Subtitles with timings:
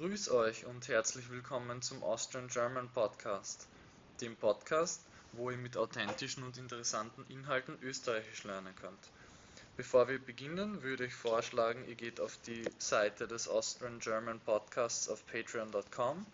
[0.00, 3.68] Grüß euch und herzlich willkommen zum Austrian German Podcast,
[4.22, 5.02] dem Podcast,
[5.32, 9.10] wo ihr mit authentischen und interessanten Inhalten Österreichisch lernen könnt.
[9.76, 15.10] Bevor wir beginnen, würde ich vorschlagen, ihr geht auf die Seite des Austrian German Podcasts
[15.10, 16.24] auf patreon.com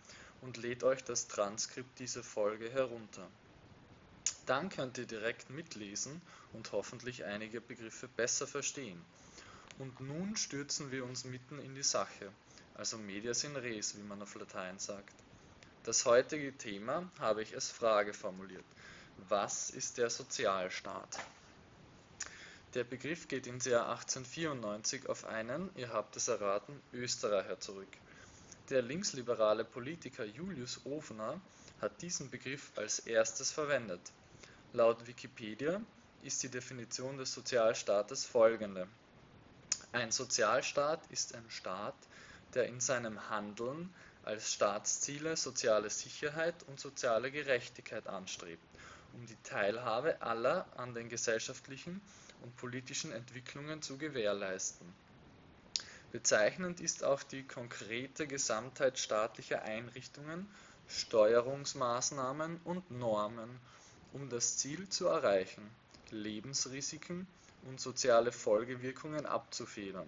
[0.43, 3.27] und lädt euch das Transkript dieser Folge herunter.
[4.47, 6.23] Dann könnt ihr direkt mitlesen
[6.53, 9.05] und hoffentlich einige Begriffe besser verstehen.
[9.81, 12.31] Und nun stürzen wir uns mitten in die Sache,
[12.77, 15.15] also medias in res, wie man auf Latein sagt.
[15.85, 18.65] Das heutige Thema habe ich als Frage formuliert.
[19.29, 21.19] Was ist der Sozialstaat?
[22.75, 27.89] Der Begriff geht ins Jahr 1894 auf einen, ihr habt es erraten, Österreicher zurück.
[28.69, 31.41] Der linksliberale Politiker Julius Ofner
[31.81, 34.01] hat diesen Begriff als erstes verwendet.
[34.73, 35.81] Laut Wikipedia
[36.23, 38.89] ist die Definition des Sozialstaates folgende.
[39.93, 41.95] Ein Sozialstaat ist ein Staat,
[42.55, 43.93] der in seinem Handeln
[44.23, 48.65] als Staatsziele soziale Sicherheit und soziale Gerechtigkeit anstrebt,
[49.13, 52.01] um die Teilhabe aller an den gesellschaftlichen
[52.43, 54.93] und politischen Entwicklungen zu gewährleisten.
[56.13, 60.49] Bezeichnend ist auch die konkrete Gesamtheit staatlicher Einrichtungen,
[60.89, 63.61] Steuerungsmaßnahmen und Normen,
[64.13, 65.69] um das Ziel zu erreichen,
[66.11, 67.27] Lebensrisiken
[67.65, 70.07] und soziale Folgewirkungen abzufedern.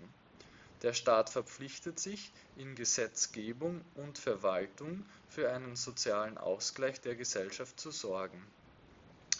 [0.83, 7.91] Der Staat verpflichtet sich, in Gesetzgebung und Verwaltung für einen sozialen Ausgleich der Gesellschaft zu
[7.91, 8.45] sorgen.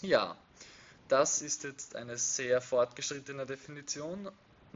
[0.03, 0.37] Ja,
[1.09, 4.31] das ist jetzt eine sehr fortgeschrittene Definition,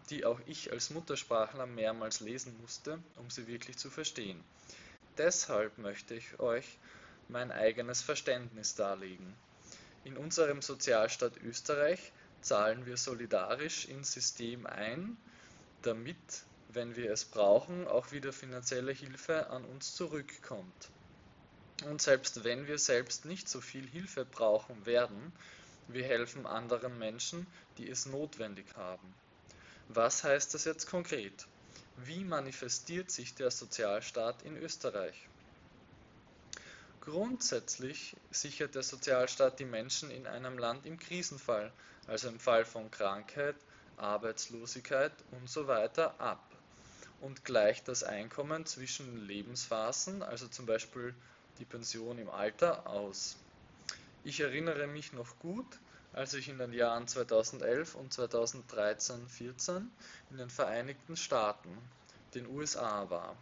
[0.09, 4.43] die auch ich als Muttersprachler mehrmals lesen musste, um sie wirklich zu verstehen.
[5.19, 6.79] Deshalb möchte ich euch
[7.29, 9.35] mein eigenes Verständnis darlegen.
[10.05, 15.17] In unserem Sozialstaat Österreich zahlen wir solidarisch ins System ein,
[15.83, 16.17] damit,
[16.75, 20.91] wenn wir es brauchen, auch wieder finanzielle Hilfe an uns zurückkommt.
[21.85, 25.33] Und selbst wenn wir selbst nicht so viel Hilfe brauchen werden,
[25.89, 27.47] wir helfen anderen Menschen,
[27.79, 29.15] die es notwendig haben.
[29.89, 31.47] Was heißt das jetzt konkret?
[31.97, 35.29] Wie manifestiert sich der Sozialstaat in Österreich?
[37.01, 41.73] Grundsätzlich sichert der Sozialstaat die Menschen in einem Land im Krisenfall,
[42.07, 43.57] also im Fall von Krankheit,
[43.97, 45.13] Arbeitslosigkeit
[45.43, 45.89] usw.
[46.19, 46.52] ab
[47.23, 51.15] und gleicht das Einkommen zwischen Lebensphasen, also zum Beispiel
[51.59, 53.37] die Pension im Alter, aus.
[54.25, 55.79] Ich erinnere mich noch gut,
[56.13, 59.87] als ich in den Jahren 2011 und 2013-14
[60.31, 61.71] in den Vereinigten Staaten,
[62.35, 63.37] den USA, war.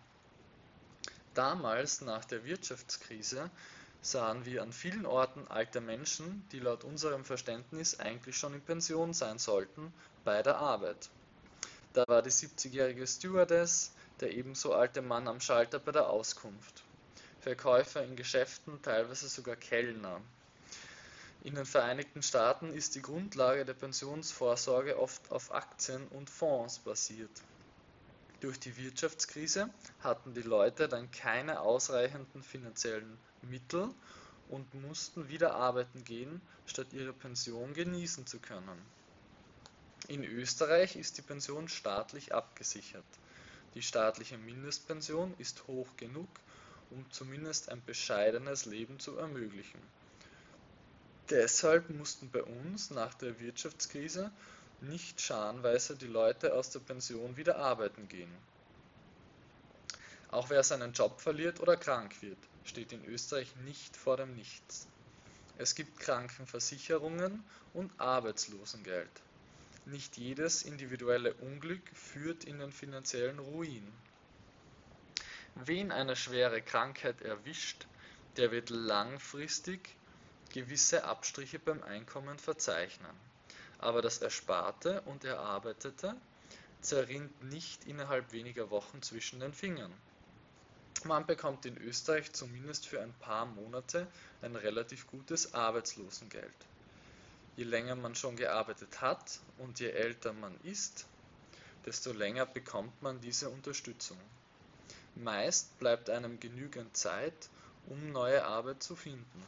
[1.34, 3.50] Damals, nach der Wirtschaftskrise,
[4.02, 9.14] sahen wir an vielen Orten alte Menschen, die laut unserem Verständnis eigentlich schon in Pension
[9.14, 9.92] sein sollten,
[10.24, 11.08] bei der Arbeit.
[11.92, 16.84] Da war die 70-jährige Stewardess, der ebenso alte Mann am Schalter bei der Auskunft.
[17.40, 20.20] Verkäufer in Geschäften, teilweise sogar Kellner.
[21.42, 27.42] In den Vereinigten Staaten ist die Grundlage der Pensionsvorsorge oft auf Aktien und Fonds basiert.
[28.40, 29.68] Durch die Wirtschaftskrise
[30.00, 33.88] hatten die Leute dann keine ausreichenden finanziellen Mittel
[34.48, 38.80] und mussten wieder arbeiten gehen, statt ihre Pension genießen zu können.
[40.08, 43.04] In Österreich ist die Pension staatlich abgesichert.
[43.74, 46.28] Die staatliche Mindestpension ist hoch genug,
[46.90, 49.80] um zumindest ein bescheidenes Leben zu ermöglichen.
[51.30, 54.32] Deshalb mussten bei uns nach der Wirtschaftskrise
[54.80, 58.34] nicht scharenweise die Leute aus der Pension wieder arbeiten gehen.
[60.30, 64.88] Auch wer seinen Job verliert oder krank wird, steht in Österreich nicht vor dem Nichts.
[65.58, 67.44] Es gibt Krankenversicherungen
[67.74, 69.10] und Arbeitslosengeld.
[69.90, 73.92] Nicht jedes individuelle Unglück führt in den finanziellen Ruin.
[75.54, 77.86] Wen eine schwere Krankheit erwischt,
[78.36, 79.96] der wird langfristig
[80.52, 83.16] gewisse Abstriche beim Einkommen verzeichnen
[83.80, 86.14] aber das Ersparte und Erarbeitete
[86.80, 89.92] zerrinnt nicht innerhalb weniger Wochen zwischen den Fingern.
[91.04, 94.06] Man bekommt in Österreich zumindest für ein paar Monate
[94.42, 96.54] ein relativ gutes Arbeitslosengeld.
[97.60, 101.04] Je länger man schon gearbeitet hat und je älter man ist,
[101.84, 104.16] desto länger bekommt man diese Unterstützung.
[105.14, 107.50] Meist bleibt einem genügend Zeit,
[107.84, 109.44] um neue Arbeit zu finden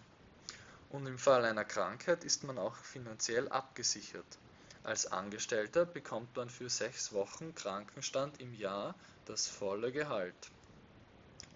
[0.91, 4.27] und im Fall einer Krankheit ist man auch finanziell abgesichert.
[4.85, 8.95] Als Angestellter bekommt man für sechs Wochen Krankenstand im Jahr
[9.25, 10.51] das volle Gehalt.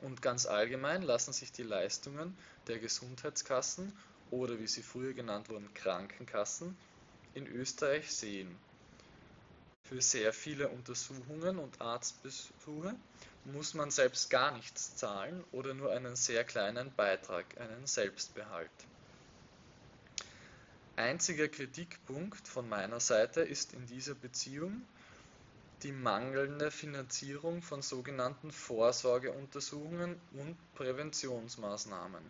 [0.00, 2.34] Und ganz allgemein lassen sich die Leistungen
[2.66, 3.92] der Gesundheitskassen
[4.30, 6.76] oder wie sie früher genannt wurden Krankenkassen
[7.34, 8.56] in Österreich sehen.
[9.84, 12.94] Für sehr viele Untersuchungen und Arztbesuche
[13.44, 18.70] muss man selbst gar nichts zahlen oder nur einen sehr kleinen Beitrag, einen Selbstbehalt.
[20.96, 24.82] Einziger Kritikpunkt von meiner Seite ist in dieser Beziehung
[25.82, 32.24] die mangelnde Finanzierung von sogenannten Vorsorgeuntersuchungen und Präventionsmaßnahmen.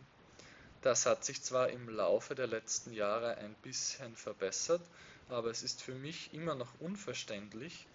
[0.83, 4.83] Das hat sich zwar im Laufe der letzten Jahre ein bisschen verbessert,
[5.29, 7.87] aber es ist für mich immer noch unverständlich,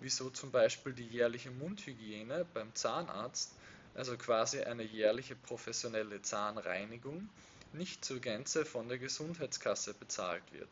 [0.00, 3.52] wieso zum Beispiel die jährliche Mundhygiene beim Zahnarzt,
[3.94, 7.28] also quasi eine jährliche professionelle Zahnreinigung,
[7.72, 10.68] nicht zur Gänze von der Gesundheitskasse bezahlt wird.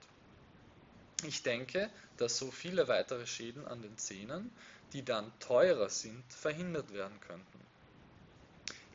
[1.25, 4.51] Ich denke, dass so viele weitere Schäden an den Zähnen,
[4.93, 7.61] die dann teurer sind, verhindert werden könnten.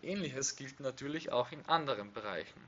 [0.04, 2.62] Ähnliches gilt natürlich auch in anderen Bereichen.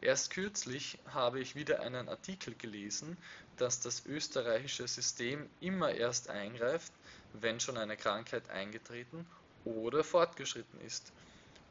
[0.00, 3.16] Erst kürzlich habe ich wieder einen Artikel gelesen,
[3.56, 6.92] dass das österreichische System immer erst eingreift,
[7.32, 9.26] wenn schon eine Krankheit eingetreten
[9.64, 11.12] oder fortgeschritten ist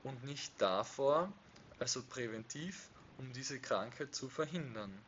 [0.03, 1.31] und nicht davor,
[1.79, 4.99] also präventiv, um diese Krankheit zu verhindern.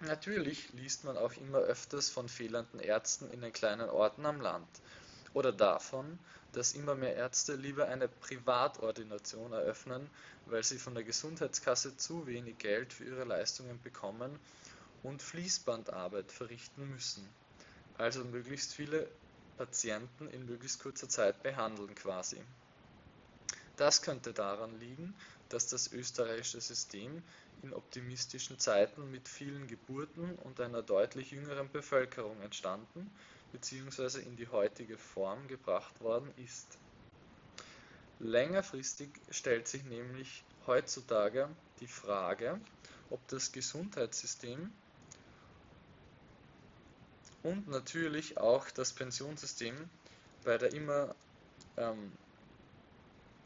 [0.00, 4.68] Natürlich liest man auch immer öfters von fehlenden Ärzten in den kleinen Orten am Land
[5.36, 6.18] oder davon,
[6.52, 10.08] dass immer mehr Ärzte lieber eine Privatordination eröffnen,
[10.46, 14.38] weil sie von der Gesundheitskasse zu wenig Geld für ihre Leistungen bekommen
[15.02, 17.28] und Fließbandarbeit verrichten müssen,
[17.98, 19.06] also möglichst viele
[19.58, 22.40] Patienten in möglichst kurzer Zeit behandeln quasi.
[23.76, 25.14] Das könnte daran liegen,
[25.50, 27.22] dass das österreichische System
[27.62, 33.10] in optimistischen Zeiten mit vielen Geburten und einer deutlich jüngeren Bevölkerung entstanden
[33.52, 34.20] bzw.
[34.20, 36.78] in die heutige Form gebracht worden ist.
[38.18, 41.48] Längerfristig stellt sich nämlich heutzutage
[41.80, 42.60] die Frage,
[43.10, 44.72] ob das Gesundheitssystem
[47.42, 49.74] und natürlich auch das Pensionssystem
[50.44, 51.14] bei der immer
[51.76, 52.12] ähm,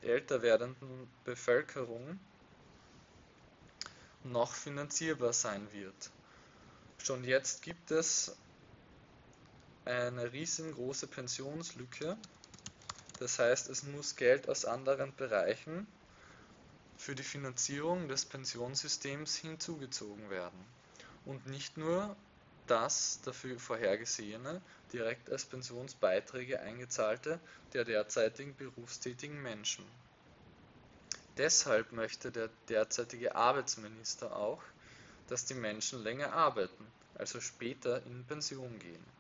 [0.03, 2.19] älter werdenden Bevölkerung
[4.25, 6.11] noch finanzierbar sein wird.
[6.99, 8.37] Schon jetzt gibt es
[9.85, 12.17] eine riesengroße Pensionslücke.
[13.19, 15.87] Das heißt, es muss Geld aus anderen Bereichen
[16.97, 20.59] für die Finanzierung des Pensionssystems hinzugezogen werden.
[21.25, 22.17] Und nicht nur
[22.67, 24.61] das dafür vorhergesehene,
[24.93, 27.41] direkt als Pensionsbeiträge eingezahlte
[27.73, 29.85] der derzeitigen berufstätigen Menschen.
[31.37, 34.63] Deshalb möchte der derzeitige Arbeitsminister auch,
[35.29, 39.20] dass die Menschen länger arbeiten, also später in Pension gehen.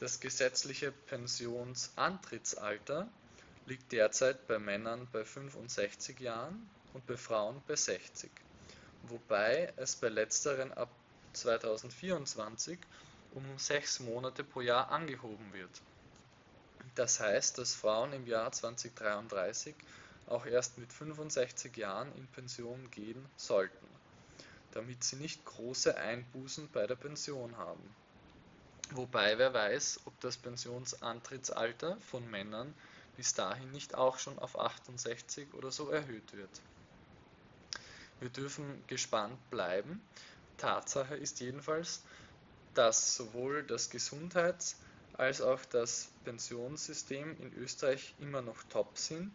[0.00, 3.06] Das gesetzliche Pensionsantrittsalter
[3.66, 8.30] liegt derzeit bei Männern bei 65 Jahren und bei Frauen bei 60,
[9.02, 10.88] wobei es bei letzteren ab
[11.34, 12.78] 2024
[13.34, 15.82] um sechs Monate pro Jahr angehoben wird.
[16.94, 19.74] Das heißt, dass Frauen im Jahr 2033
[20.28, 23.86] auch erst mit 65 Jahren in Pension gehen sollten,
[24.72, 27.94] damit sie nicht große Einbußen bei der Pension haben.
[28.92, 32.74] Wobei wer weiß, ob das Pensionsantrittsalter von Männern
[33.16, 36.50] bis dahin nicht auch schon auf 68 oder so erhöht wird.
[38.18, 40.02] Wir dürfen gespannt bleiben.
[40.56, 42.02] Tatsache ist jedenfalls,
[42.74, 44.76] dass sowohl das Gesundheits-
[45.14, 49.32] als auch das Pensionssystem in Österreich immer noch top sind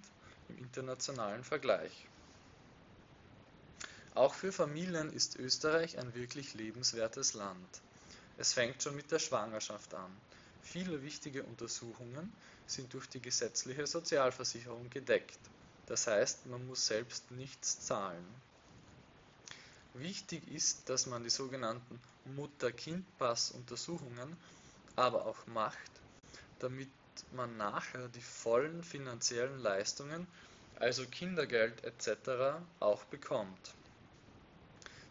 [0.50, 2.08] im internationalen Vergleich.
[4.16, 7.82] Auch für Familien ist Österreich ein wirklich lebenswertes Land.
[8.38, 10.16] Es fängt schon mit der Schwangerschaft an.
[10.62, 12.34] Viele wichtige Untersuchungen
[12.68, 15.40] sind durch die gesetzliche Sozialversicherung gedeckt.
[15.86, 18.26] Das heißt, man muss selbst nichts zahlen.
[19.94, 22.02] Wichtig ist, dass man die sogenannten
[22.36, 24.36] Mutter-Kind-Pass-Untersuchungen
[24.96, 25.92] aber auch macht,
[26.60, 26.90] damit
[27.32, 30.28] man nachher die vollen finanziellen Leistungen,
[30.78, 33.74] also Kindergeld etc., auch bekommt.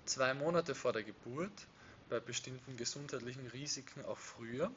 [0.04, 1.66] Zwei Monate vor der Geburt
[2.08, 4.70] bei bestimmten gesundheitlichen Risiken auch früher,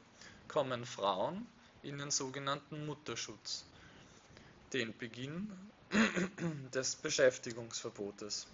[0.48, 1.46] kommen Frauen
[1.84, 3.66] in den sogenannten Mutterschutz,
[4.74, 5.52] den Beginn
[6.74, 8.48] des Beschäftigungsverbotes.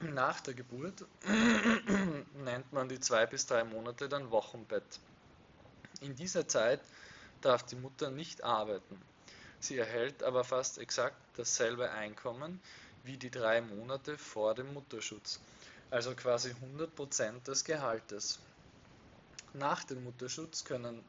[0.00, 1.04] Nach der Geburt
[2.34, 5.00] nennt man die zwei bis drei Monate dann Wochenbett.
[6.00, 6.80] In dieser Zeit
[7.40, 9.00] darf die Mutter nicht arbeiten.
[9.60, 12.60] Sie erhält aber fast exakt dasselbe Einkommen
[13.04, 15.40] wie die drei Monate vor dem Mutterschutz
[15.92, 18.38] also quasi 100% des Gehaltes.
[19.52, 21.04] Nach dem Mutterschutz können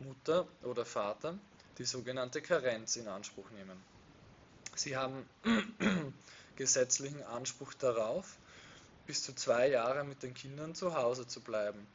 [0.00, 1.38] Mutter oder Vater
[1.78, 3.82] die sogenannte Karenz in Anspruch nehmen.
[4.74, 5.26] Sie haben
[6.56, 8.36] gesetzlichen Anspruch darauf,
[9.06, 11.86] bis zu zwei Jahre mit den Kindern zu Hause zu bleiben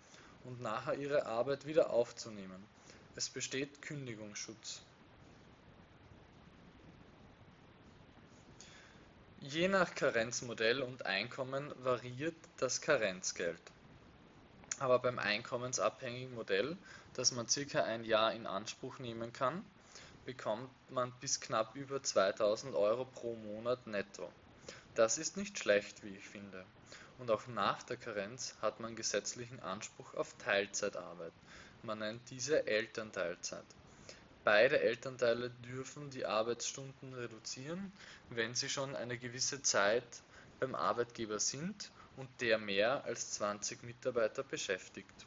[0.43, 2.65] und nachher ihre Arbeit wieder aufzunehmen.
[3.15, 4.81] Es besteht Kündigungsschutz.
[9.45, 13.59] Je nach Karenzmodell und Einkommen variiert das Karenzgeld.
[14.79, 16.77] Aber beim einkommensabhängigen Modell,
[17.13, 19.65] das man circa ein Jahr in Anspruch nehmen kann,
[20.25, 24.31] bekommt man bis knapp über 2000 Euro pro Monat netto.
[24.95, 26.65] Das ist nicht schlecht, wie ich finde.
[27.19, 31.33] Und auch nach der Karenz hat man gesetzlichen Anspruch auf Teilzeitarbeit.
[31.81, 33.65] Man nennt diese Elternteilzeit.
[34.43, 37.93] Beide Elternteile dürfen die Arbeitsstunden reduzieren,
[38.29, 40.03] wenn sie schon eine gewisse Zeit
[40.59, 45.25] beim Arbeitgeber sind und der mehr als 20 Mitarbeiter beschäftigt.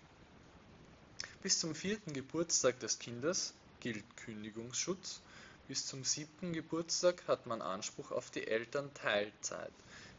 [1.42, 5.22] Bis zum vierten Geburtstag des Kindes gilt Kündigungsschutz,
[5.68, 9.72] bis zum siebten Geburtstag hat man Anspruch auf die Elternteilzeit,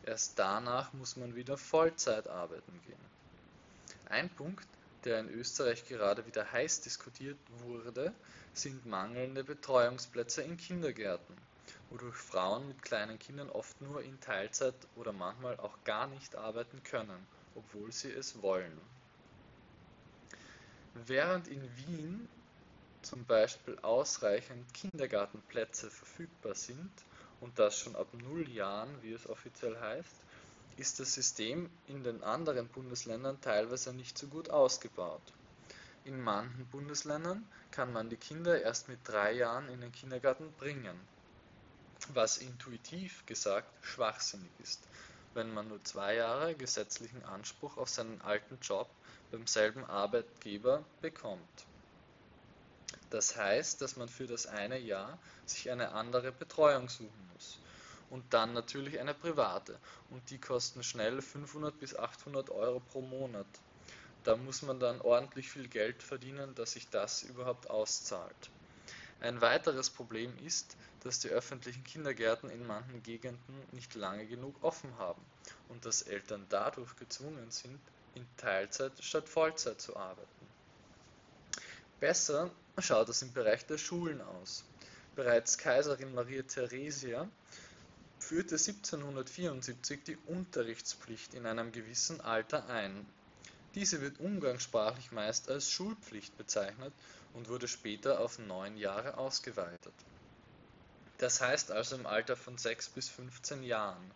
[0.03, 3.05] erst danach muss man wieder Vollzeit arbeiten gehen.
[4.09, 4.67] Ein Punkt,
[5.03, 8.13] der in Österreich gerade wieder heiß diskutiert wurde,
[8.53, 11.37] sind mangelnde Betreuungsplätze in Kindergärten,
[11.89, 16.81] wodurch Frauen mit kleinen Kindern oft nur in Teilzeit oder manchmal auch gar nicht arbeiten
[16.83, 18.79] können, obwohl sie es wollen.
[21.05, 22.27] Während in Wien
[23.03, 26.91] zum Beispiel ausreichend Kindergartenplätze verfügbar sind
[27.39, 30.15] und das schon ab null Jahren, wie es offiziell heißt,
[30.77, 35.33] ist das System in den anderen Bundesländern teilweise nicht so gut ausgebaut.
[36.05, 40.97] In manchen Bundesländern kann man die Kinder erst mit drei Jahren in den Kindergarten bringen,
[42.13, 44.79] was intuitiv gesagt schwachsinnig ist,
[45.33, 48.89] wenn man nur zwei Jahre gesetzlichen Anspruch auf seinen alten Job
[49.31, 51.65] beim selben Arbeitgeber bekommt.
[53.09, 57.57] Das heißt, dass man für das eine Jahr sich eine andere Betreuung suchen muss.
[58.09, 59.77] Und dann natürlich eine private.
[60.09, 63.47] Und die kosten schnell 500 bis 800 Euro pro Monat.
[64.23, 68.49] Da muss man dann ordentlich viel Geld verdienen, dass sich das überhaupt auszahlt.
[69.19, 74.95] Ein weiteres Problem ist, dass die öffentlichen Kindergärten in manchen Gegenden nicht lange genug offen
[74.97, 75.21] haben
[75.69, 77.79] und dass Eltern dadurch gezwungen sind,
[78.15, 80.47] in Teilzeit statt Vollzeit zu arbeiten.
[81.99, 84.63] Besser schaut es im Bereich der Schulen aus.
[85.15, 87.27] Bereits Kaiserin Maria Theresia
[88.19, 93.05] führte 1774 die Unterrichtspflicht in einem gewissen Alter ein.
[93.75, 96.93] Diese wird umgangssprachlich meist als Schulpflicht bezeichnet
[97.33, 99.93] und wurde später auf neun Jahre ausgeweitet.
[101.19, 104.11] Das heißt also im Alter von 6 bis 15 Jahren.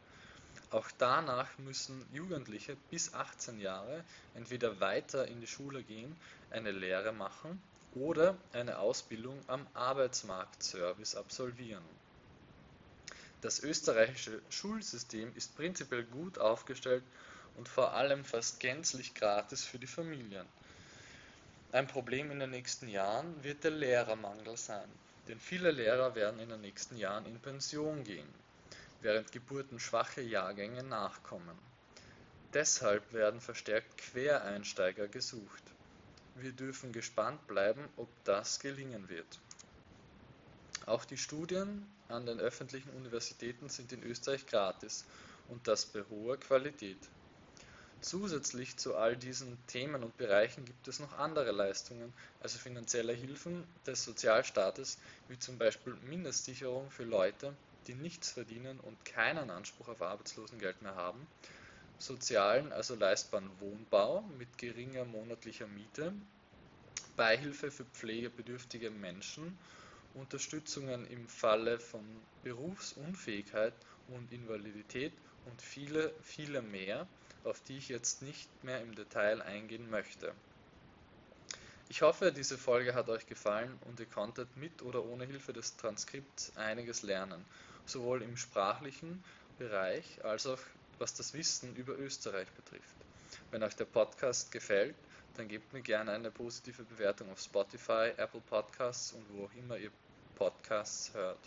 [0.71, 4.03] Auch danach müssen Jugendliche bis 18 Jahre
[4.35, 6.15] entweder weiter in die Schule gehen,
[6.49, 7.61] eine Lehre machen
[7.93, 11.83] oder eine Ausbildung am Arbeitsmarktservice absolvieren.
[13.41, 17.03] Das österreichische Schulsystem ist prinzipiell gut aufgestellt
[17.57, 20.45] und vor allem fast gänzlich gratis für die Familien.
[21.71, 24.89] Ein Problem in den nächsten Jahren wird der Lehrermangel sein,
[25.27, 28.27] denn viele Lehrer werden in den nächsten Jahren in Pension gehen,
[29.01, 31.57] während geburtenschwache Jahrgänge nachkommen.
[32.53, 35.63] Deshalb werden verstärkt Quereinsteiger gesucht.
[36.35, 39.39] Wir dürfen gespannt bleiben, ob das gelingen wird.
[40.85, 45.05] Auch die Studien an den öffentlichen Universitäten sind in Österreich gratis
[45.47, 46.97] und das bei hoher Qualität.
[48.01, 53.63] Zusätzlich zu all diesen Themen und Bereichen gibt es noch andere Leistungen, also finanzielle Hilfen
[53.85, 54.97] des Sozialstaates,
[55.27, 60.95] wie zum Beispiel Mindestsicherung für Leute, die nichts verdienen und keinen Anspruch auf Arbeitslosengeld mehr
[60.95, 61.27] haben,
[61.99, 66.11] sozialen, also leistbaren Wohnbau mit geringer monatlicher Miete,
[67.15, 69.59] Beihilfe für pflegebedürftige Menschen,
[70.15, 72.03] Unterstützungen im Falle von
[72.43, 73.73] Berufsunfähigkeit
[74.07, 75.13] und Invalidität
[75.45, 77.07] und viele, viele mehr,
[77.43, 80.33] auf die ich jetzt nicht mehr im Detail eingehen möchte.
[81.89, 85.75] Ich hoffe, diese Folge hat euch gefallen und ihr konntet mit oder ohne Hilfe des
[85.75, 87.43] Transkripts einiges lernen,
[87.85, 89.23] sowohl im sprachlichen
[89.59, 90.59] Bereich als auch
[90.99, 92.95] was das Wissen über Österreich betrifft.
[93.49, 94.95] Wenn euch der Podcast gefällt,
[95.37, 99.77] dann gebt mir gerne eine positive Bewertung auf Spotify, Apple Podcasts und wo auch immer
[99.77, 99.91] ihr
[100.35, 101.39] Podcasts hört.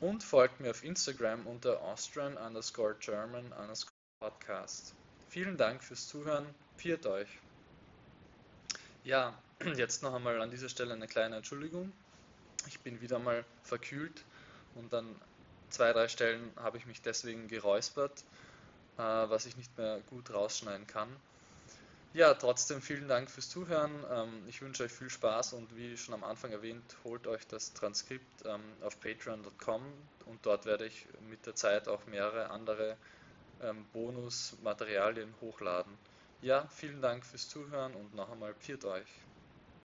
[0.00, 4.94] Und folgt mir auf Instagram unter Austrian underscore German underscore Podcast.
[5.28, 6.46] Vielen Dank fürs Zuhören.
[6.76, 7.28] Viert euch.
[9.04, 9.34] Ja,
[9.76, 11.92] jetzt noch einmal an dieser Stelle eine kleine Entschuldigung.
[12.68, 14.24] Ich bin wieder mal verkühlt
[14.76, 15.16] und an
[15.70, 18.24] zwei, drei Stellen habe ich mich deswegen geräuspert,
[18.98, 21.08] äh, was ich nicht mehr gut rausschneiden kann.
[22.14, 24.04] Ja, trotzdem vielen Dank fürs Zuhören.
[24.10, 27.72] Ähm, ich wünsche euch viel Spaß und wie schon am Anfang erwähnt, holt euch das
[27.72, 29.82] Transkript ähm, auf patreon.com
[30.26, 32.98] und dort werde ich mit der Zeit auch mehrere andere
[33.62, 35.98] ähm, Bonusmaterialien hochladen.
[36.42, 39.08] Ja, vielen Dank fürs Zuhören und noch einmal pfiat euch.